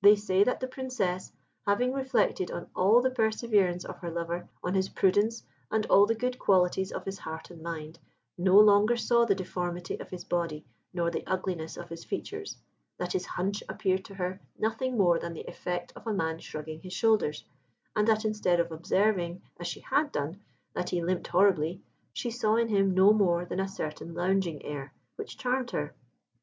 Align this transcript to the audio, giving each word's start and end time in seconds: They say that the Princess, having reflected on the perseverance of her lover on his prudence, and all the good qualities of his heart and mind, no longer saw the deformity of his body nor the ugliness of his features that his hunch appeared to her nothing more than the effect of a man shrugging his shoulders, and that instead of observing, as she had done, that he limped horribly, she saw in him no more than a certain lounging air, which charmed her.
They 0.00 0.16
say 0.16 0.44
that 0.44 0.60
the 0.60 0.66
Princess, 0.66 1.30
having 1.66 1.92
reflected 1.92 2.50
on 2.50 2.66
the 3.02 3.10
perseverance 3.14 3.84
of 3.84 3.98
her 3.98 4.10
lover 4.10 4.48
on 4.64 4.72
his 4.72 4.88
prudence, 4.88 5.42
and 5.70 5.84
all 5.90 6.06
the 6.06 6.14
good 6.14 6.38
qualities 6.38 6.90
of 6.90 7.04
his 7.04 7.18
heart 7.18 7.50
and 7.50 7.60
mind, 7.60 7.98
no 8.38 8.58
longer 8.58 8.96
saw 8.96 9.26
the 9.26 9.34
deformity 9.34 10.00
of 10.00 10.08
his 10.08 10.24
body 10.24 10.64
nor 10.94 11.10
the 11.10 11.22
ugliness 11.26 11.76
of 11.76 11.90
his 11.90 12.02
features 12.02 12.56
that 12.96 13.12
his 13.12 13.26
hunch 13.26 13.62
appeared 13.68 14.06
to 14.06 14.14
her 14.14 14.40
nothing 14.58 14.96
more 14.96 15.18
than 15.18 15.34
the 15.34 15.44
effect 15.46 15.92
of 15.94 16.06
a 16.06 16.14
man 16.14 16.38
shrugging 16.38 16.80
his 16.80 16.94
shoulders, 16.94 17.44
and 17.94 18.08
that 18.08 18.24
instead 18.24 18.60
of 18.60 18.72
observing, 18.72 19.42
as 19.60 19.66
she 19.66 19.80
had 19.80 20.10
done, 20.12 20.40
that 20.72 20.88
he 20.88 21.04
limped 21.04 21.26
horribly, 21.26 21.82
she 22.14 22.30
saw 22.30 22.56
in 22.56 22.68
him 22.68 22.94
no 22.94 23.12
more 23.12 23.44
than 23.44 23.60
a 23.60 23.68
certain 23.68 24.14
lounging 24.14 24.64
air, 24.64 24.94
which 25.16 25.36
charmed 25.36 25.72
her. 25.72 25.94